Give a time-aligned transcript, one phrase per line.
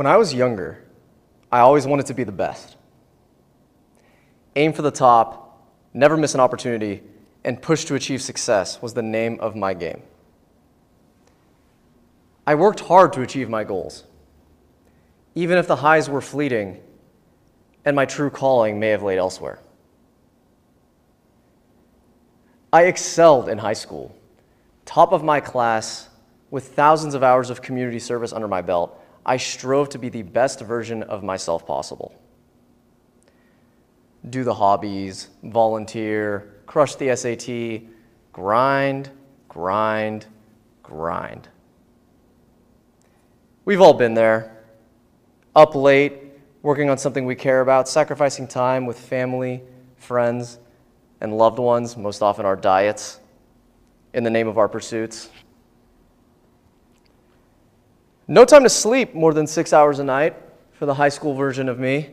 [0.00, 0.82] When I was younger,
[1.52, 2.78] I always wanted to be the best.
[4.56, 5.62] Aim for the top,
[5.92, 7.02] never miss an opportunity,
[7.44, 10.00] and push to achieve success was the name of my game.
[12.46, 14.04] I worked hard to achieve my goals,
[15.34, 16.80] even if the highs were fleeting
[17.84, 19.58] and my true calling may have laid elsewhere.
[22.72, 24.16] I excelled in high school,
[24.86, 26.08] top of my class,
[26.50, 28.96] with thousands of hours of community service under my belt.
[29.24, 32.14] I strove to be the best version of myself possible.
[34.28, 37.88] Do the hobbies, volunteer, crush the SAT,
[38.32, 39.10] grind,
[39.48, 40.26] grind,
[40.82, 41.48] grind.
[43.64, 44.56] We've all been there.
[45.54, 46.14] Up late,
[46.62, 49.62] working on something we care about, sacrificing time with family,
[49.96, 50.58] friends,
[51.20, 53.20] and loved ones, most often our diets,
[54.14, 55.30] in the name of our pursuits.
[58.30, 60.36] No time to sleep more than six hours a night
[60.74, 62.10] for the high school version of me.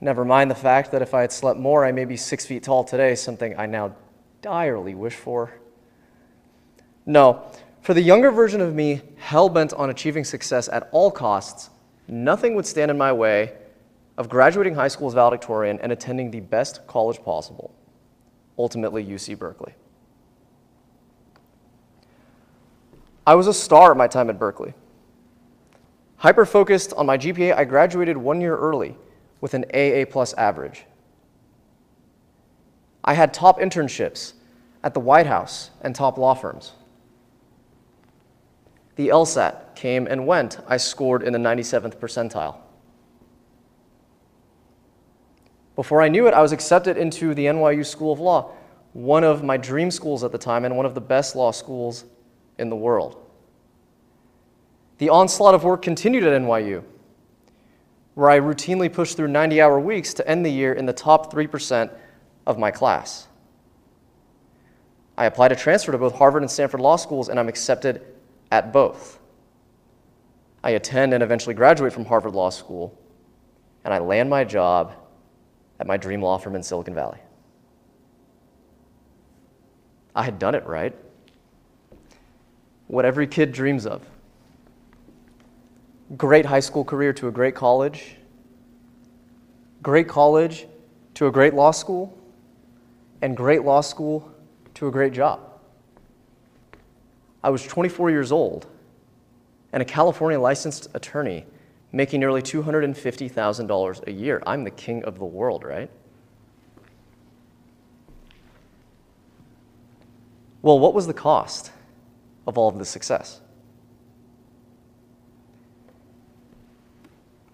[0.00, 2.62] Never mind the fact that if I had slept more, I may be six feet
[2.62, 3.96] tall today, something I now
[4.42, 5.52] direly wish for.
[7.04, 11.70] No, for the younger version of me, hell bent on achieving success at all costs,
[12.06, 13.54] nothing would stand in my way
[14.16, 17.74] of graduating high school as valedictorian and attending the best college possible,
[18.56, 19.74] ultimately UC Berkeley.
[23.26, 24.74] I was a star at my time at Berkeley.
[26.24, 28.96] Hyper focused on my GPA, I graduated one year early
[29.42, 30.86] with an AA plus average.
[33.04, 34.32] I had top internships
[34.82, 36.72] at the White House and top law firms.
[38.96, 40.60] The LSAT came and went.
[40.66, 42.56] I scored in the 97th percentile.
[45.76, 48.50] Before I knew it, I was accepted into the NYU School of Law,
[48.94, 52.06] one of my dream schools at the time and one of the best law schools
[52.58, 53.23] in the world.
[54.98, 56.84] The onslaught of work continued at NYU,
[58.14, 61.32] where I routinely pushed through 90 hour weeks to end the year in the top
[61.32, 61.90] 3%
[62.46, 63.26] of my class.
[65.16, 68.02] I applied to transfer to both Harvard and Stanford law schools, and I'm accepted
[68.50, 69.18] at both.
[70.62, 72.96] I attend and eventually graduate from Harvard Law School,
[73.84, 74.92] and I land my job
[75.78, 77.18] at my dream law firm in Silicon Valley.
[80.14, 80.94] I had done it right.
[82.86, 84.06] What every kid dreams of
[86.16, 88.16] great high school career to a great college,
[89.82, 90.66] great college
[91.14, 92.16] to a great law school,
[93.22, 94.30] and great law school
[94.74, 95.40] to a great job.
[97.42, 98.66] I was 24 years old
[99.72, 101.44] and a California licensed attorney
[101.92, 104.42] making nearly $250,000 a year.
[104.46, 105.90] I'm the king of the world, right?
[110.62, 111.70] Well, what was the cost
[112.46, 113.40] of all of this success?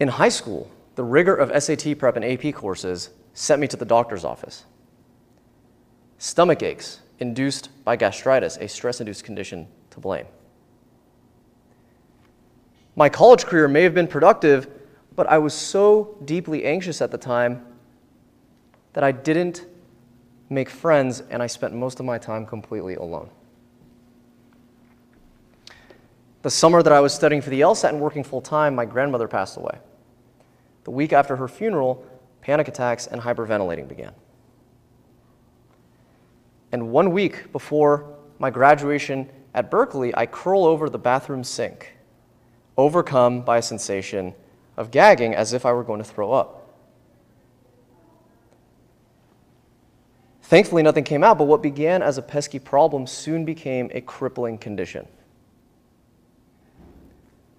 [0.00, 3.84] In high school, the rigor of SAT prep and AP courses sent me to the
[3.84, 4.64] doctor's office.
[6.18, 10.26] Stomach aches induced by gastritis, a stress induced condition to blame.
[12.96, 14.68] My college career may have been productive,
[15.16, 17.64] but I was so deeply anxious at the time
[18.92, 19.66] that I didn't
[20.48, 23.30] make friends and I spent most of my time completely alone.
[26.44, 29.26] The summer that I was studying for the LSAT and working full time, my grandmother
[29.26, 29.78] passed away.
[30.84, 32.04] The week after her funeral,
[32.42, 34.12] panic attacks and hyperventilating began.
[36.70, 41.96] And one week before my graduation at Berkeley, I curl over the bathroom sink,
[42.76, 44.34] overcome by a sensation
[44.76, 46.74] of gagging as if I were going to throw up.
[50.42, 54.58] Thankfully, nothing came out, but what began as a pesky problem soon became a crippling
[54.58, 55.08] condition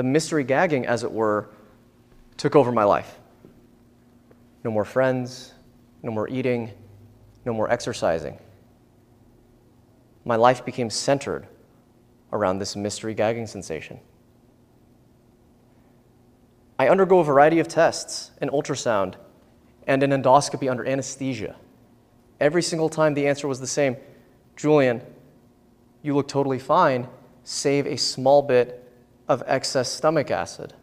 [0.00, 1.50] the mystery gagging, as it were,
[2.38, 3.18] took over my life.
[4.64, 5.52] No more friends,
[6.02, 6.70] no more eating,
[7.44, 8.38] no more exercising.
[10.24, 11.46] My life became centered
[12.32, 14.00] around this mystery gagging sensation.
[16.78, 19.16] I undergo a variety of tests an ultrasound
[19.86, 21.56] and an endoscopy under anesthesia.
[22.40, 23.98] Every single time the answer was the same
[24.56, 25.02] Julian,
[26.00, 27.06] you look totally fine,
[27.44, 28.89] save a small bit
[29.30, 30.74] of excess stomach acid.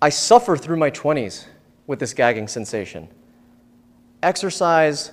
[0.00, 1.46] I suffer through my 20s
[1.88, 3.08] with this gagging sensation.
[4.22, 5.10] Exercise,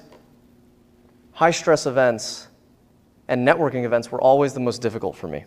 [1.32, 2.50] high stress events,
[3.30, 5.44] and networking events were always the most difficult for me.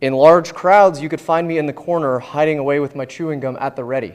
[0.00, 3.38] In large crowds, you could find me in the corner hiding away with my chewing
[3.38, 4.14] gum at the ready,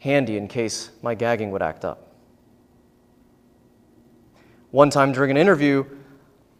[0.00, 2.12] handy in case my gagging would act up.
[4.72, 5.84] One time during an interview,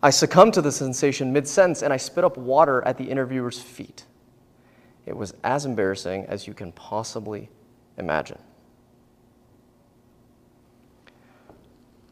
[0.02, 3.60] I succumbed to the sensation mid sentence and I spit up water at the interviewer's
[3.60, 4.04] feet.
[5.06, 7.50] It was as embarrassing as you can possibly
[7.96, 8.38] imagine.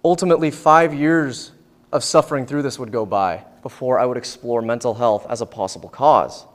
[0.05, 1.53] Ultimately, five years
[1.93, 5.47] of suffering through this would go by before I would explore mental health as a
[5.47, 6.47] possible cause,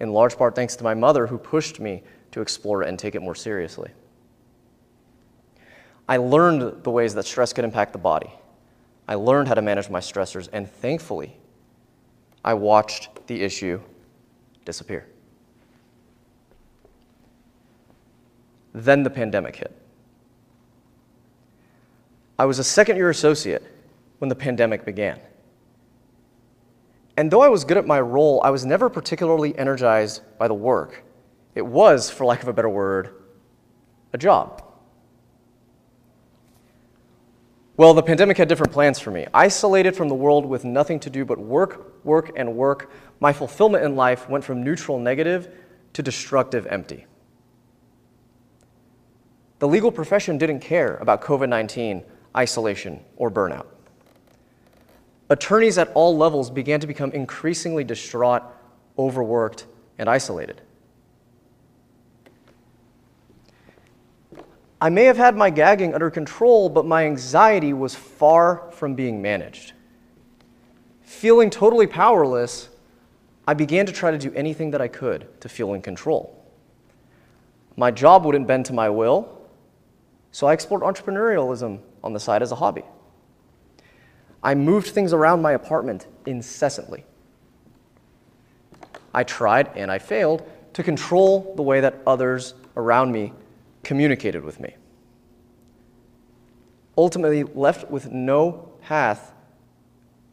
[0.00, 2.02] in large part thanks to my mother who pushed me
[2.32, 3.90] to explore it and take it more seriously.
[6.08, 8.32] I learned the ways that stress could impact the body.
[9.08, 11.34] I learned how to manage my stressors, and thankfully,
[12.44, 13.80] I watched the issue
[14.66, 15.06] disappear.
[18.74, 19.74] Then the pandemic hit.
[22.38, 23.64] I was a second year associate
[24.18, 25.18] when the pandemic began.
[27.16, 30.54] And though I was good at my role, I was never particularly energized by the
[30.54, 31.02] work.
[31.54, 33.14] It was, for lack of a better word,
[34.12, 34.67] a job.
[37.78, 39.28] Well, the pandemic had different plans for me.
[39.32, 42.90] Isolated from the world with nothing to do but work, work, and work,
[43.20, 45.54] my fulfillment in life went from neutral negative
[45.92, 47.06] to destructive empty.
[49.60, 52.02] The legal profession didn't care about COVID 19,
[52.36, 53.66] isolation, or burnout.
[55.30, 58.42] Attorneys at all levels began to become increasingly distraught,
[58.98, 59.66] overworked,
[59.98, 60.62] and isolated.
[64.80, 69.20] I may have had my gagging under control, but my anxiety was far from being
[69.20, 69.72] managed.
[71.02, 72.68] Feeling totally powerless,
[73.46, 76.44] I began to try to do anything that I could to feel in control.
[77.76, 79.40] My job wouldn't bend to my will,
[80.30, 82.84] so I explored entrepreneurialism on the side as a hobby.
[84.42, 87.04] I moved things around my apartment incessantly.
[89.12, 93.32] I tried, and I failed, to control the way that others around me
[93.82, 94.76] communicated with me.
[96.96, 99.32] Ultimately, left with no path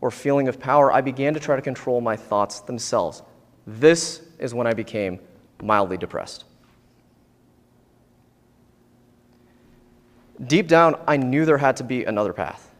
[0.02, 3.22] or feeling of power, I began to try to control my thoughts themselves.
[3.68, 5.20] This is when I became
[5.62, 6.46] mildly depressed.
[10.48, 12.72] Deep down, I knew there had to be another path.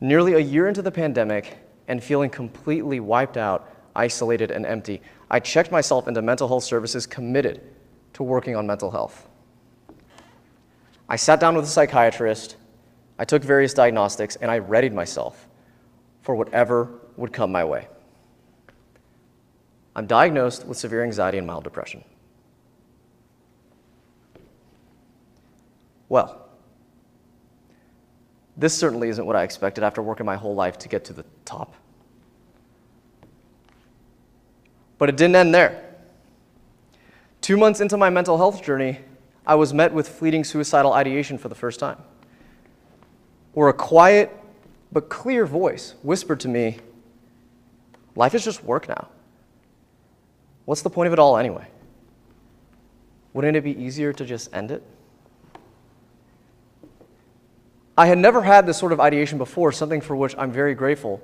[0.00, 1.58] Nearly a year into the pandemic
[1.88, 7.06] and feeling completely wiped out, isolated, and empty, I checked myself into mental health services
[7.06, 7.60] committed
[8.20, 9.26] to working on mental health.
[11.08, 12.56] I sat down with a psychiatrist,
[13.18, 15.48] I took various diagnostics, and I readied myself
[16.20, 17.88] for whatever would come my way.
[19.96, 22.04] I'm diagnosed with severe anxiety and mild depression.
[26.10, 26.46] Well,
[28.58, 31.24] this certainly isn't what I expected after working my whole life to get to the
[31.46, 31.74] top.
[34.98, 35.89] But it didn't end there.
[37.40, 39.00] Two months into my mental health journey,
[39.46, 41.98] I was met with fleeting suicidal ideation for the first time.
[43.52, 44.30] Where a quiet
[44.92, 46.78] but clear voice whispered to me,
[48.16, 49.08] Life is just work now.
[50.64, 51.66] What's the point of it all anyway?
[53.32, 54.82] Wouldn't it be easier to just end it?
[57.96, 61.22] I had never had this sort of ideation before, something for which I'm very grateful.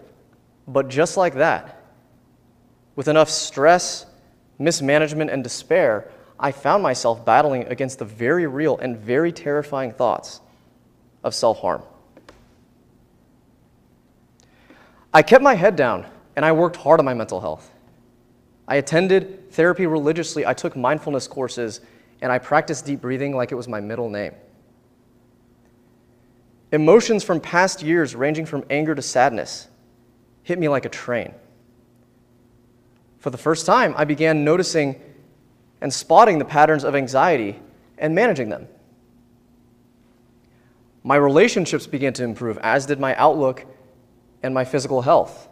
[0.69, 1.83] But just like that,
[2.95, 4.07] with enough stress,
[4.59, 10.41] mismanagement, and despair, I found myself battling against the very real and very terrifying thoughts
[11.25, 11.83] of self harm.
[15.13, 17.71] I kept my head down and I worked hard on my mental health.
[18.69, 21.81] I attended therapy religiously, I took mindfulness courses,
[22.21, 24.35] and I practiced deep breathing like it was my middle name.
[26.73, 29.69] Emotions from past years, ranging from anger to sadness,
[30.43, 31.33] hit me like a train.
[33.27, 35.01] For the first time, I began noticing
[35.81, 37.59] and spotting the patterns of anxiety
[37.99, 38.69] and managing them.
[41.03, 43.67] My relationships began to improve, as did my outlook
[44.45, 45.49] and my physical health.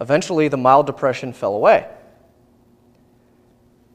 [0.00, 1.86] Eventually, the mild depression fell away.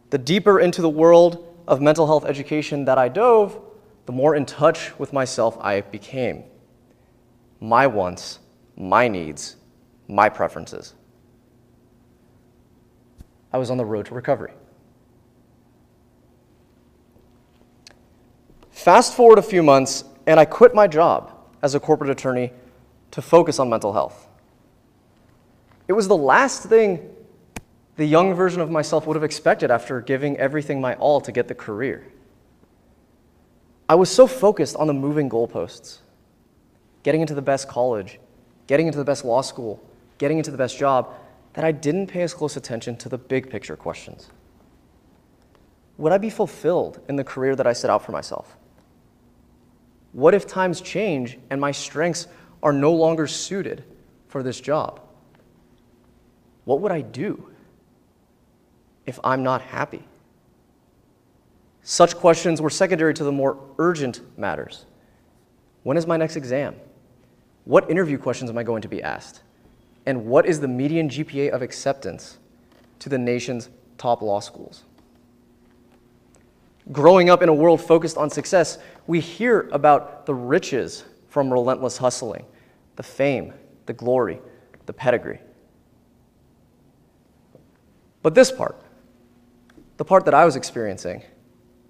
[0.09, 3.59] The deeper into the world of mental health education that I dove,
[4.05, 6.45] the more in touch with myself I became.
[7.59, 8.39] My wants,
[8.77, 9.57] my needs,
[10.07, 10.93] my preferences.
[13.53, 14.51] I was on the road to recovery.
[18.71, 21.31] Fast forward a few months, and I quit my job
[21.61, 22.51] as a corporate attorney
[23.11, 24.27] to focus on mental health.
[25.87, 27.09] It was the last thing
[27.95, 31.47] the young version of myself would have expected after giving everything my all to get
[31.47, 32.07] the career.
[33.87, 35.99] I was so focused on the moving goalposts
[37.03, 38.17] getting into the best college,
[38.65, 39.83] getting into the best law school,
[40.17, 41.13] getting into the best job
[41.53, 44.29] that I didn't pay as close attention to the big picture questions.
[45.97, 48.57] Would I be fulfilled in the career that I set out for myself?
[50.11, 52.27] What if times change and my strengths
[52.61, 53.83] are no longer suited
[54.27, 54.99] for this job?
[56.65, 57.49] What would I do
[59.05, 60.03] if I'm not happy?
[61.81, 64.85] Such questions were secondary to the more urgent matters.
[65.83, 66.75] When is my next exam?
[67.65, 69.41] What interview questions am I going to be asked?
[70.05, 72.37] And what is the median GPA of acceptance
[72.99, 74.83] to the nation's top law schools?
[76.91, 81.97] Growing up in a world focused on success, we hear about the riches from relentless
[81.97, 82.45] hustling,
[82.97, 83.53] the fame,
[83.85, 84.39] the glory,
[84.85, 85.39] the pedigree.
[88.21, 88.81] But this part,
[89.97, 91.23] the part that I was experiencing,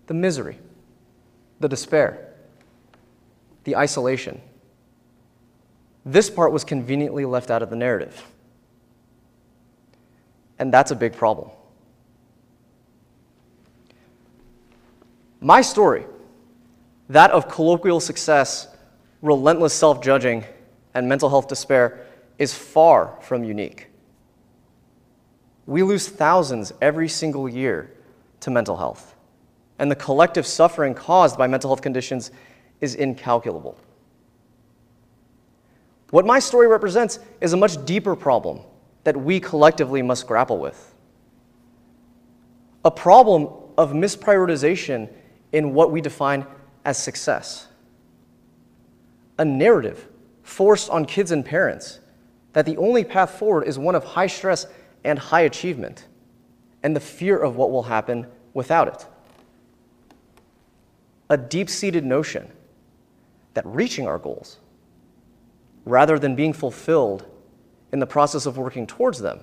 [0.08, 0.60] the misery,
[1.60, 2.34] the despair,
[3.64, 4.42] the isolation,
[6.06, 8.22] this part was conveniently left out of the narrative.
[10.60, 11.50] And that's a big problem.
[15.40, 16.06] My story,
[17.10, 18.68] that of colloquial success,
[19.22, 20.46] relentless self judging,
[20.94, 22.06] and mental health despair,
[22.38, 23.88] is far from unique.
[25.66, 27.92] We lose thousands every single year
[28.42, 29.16] to mental health,
[29.80, 32.32] and the collective suffering caused by mental health conditions
[32.82, 33.78] is incalculable.
[36.14, 38.60] What my story represents is a much deeper problem
[39.04, 40.94] that we collectively must grapple with.
[42.86, 45.10] A problem of misprioritization
[45.54, 46.46] in what we define
[46.86, 47.68] as success.
[49.40, 50.08] A narrative
[50.44, 52.00] forced on kids and parents
[52.52, 54.68] that the only path forward is one of high stress
[55.04, 56.06] and high achievement,
[56.84, 59.08] and the fear of what will happen without it.
[61.32, 62.52] A deep seated notion
[63.56, 64.60] that reaching our goals
[65.86, 67.26] rather than being fulfilled
[67.92, 69.40] in the process of working towards them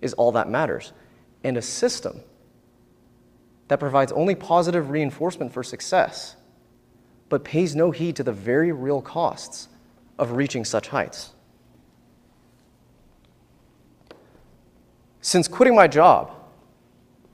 [0.00, 0.92] is all that matters.
[1.42, 2.20] And a system
[3.68, 6.36] that provides only positive reinforcement for success,
[7.28, 9.68] but pays no heed to the very real costs
[10.18, 11.32] of reaching such heights.
[15.20, 16.32] Since quitting my job,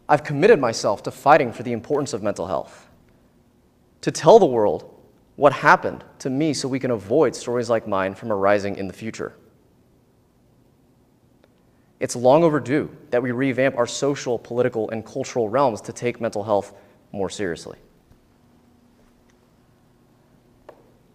[0.09, 2.89] I've committed myself to fighting for the importance of mental health,
[4.01, 5.00] to tell the world
[5.41, 8.93] what happened to me so we can avoid stories like mine from arising in the
[8.93, 9.33] future.
[11.99, 16.45] It's long overdue that we revamp our social, political, and cultural realms to take mental
[16.45, 16.75] health
[17.11, 17.79] more seriously.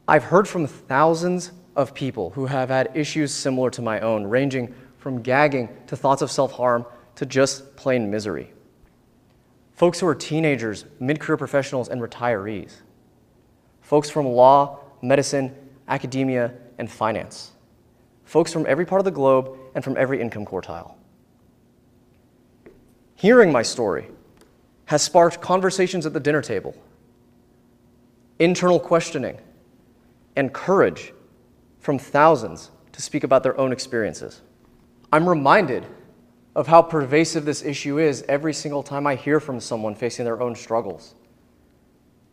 [0.08, 4.74] I've heard from thousands of people who have had issues similar to my own, ranging
[4.98, 8.52] from gagging to thoughts of self harm to just plain misery.
[9.74, 12.78] Folks who are teenagers, mid career professionals, and retirees
[13.86, 15.56] folks from law, medicine,
[15.88, 17.52] academia, and finance,
[18.24, 20.96] folks from every part of the globe and from every income quartile.
[23.14, 24.08] Hearing my story
[24.86, 26.76] has sparked conversations at the dinner table,
[28.40, 29.38] internal questioning,
[30.36, 31.14] and courage
[31.80, 34.42] from thousands to speak about their own experiences.
[35.14, 35.86] I'm reminded
[36.56, 40.42] of how pervasive this issue is every single time I hear from someone facing their
[40.42, 41.14] own struggles.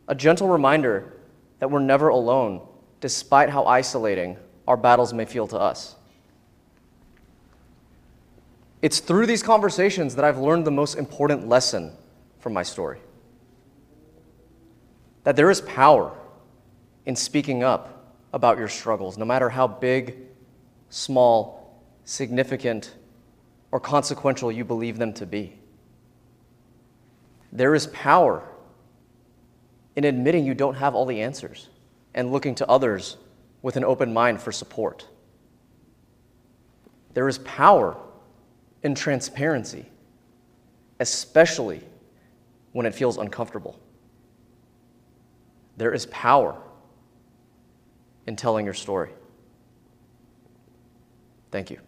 [0.08, 1.12] A gentle reminder
[1.62, 2.60] that we're never alone,
[3.00, 5.94] despite how isolating our battles may feel to us.
[8.82, 11.92] It's through these conversations that I've learned the most important lesson
[12.40, 12.98] from my story
[15.22, 16.18] that there is power
[17.06, 20.16] in speaking up about your struggles, no matter how big,
[20.90, 22.92] small, significant,
[23.70, 25.56] or consequential you believe them to be.
[27.52, 28.51] There is power
[29.96, 31.68] in admitting you don't have all the answers
[32.14, 33.16] and looking to others
[33.62, 35.06] with an open mind for support.
[37.14, 37.96] There is power
[38.82, 39.86] in transparency,
[41.00, 41.82] especially
[42.72, 43.78] when it feels uncomfortable.
[45.76, 46.60] There is power
[48.26, 49.10] in telling your story.
[51.50, 51.78] Thank you.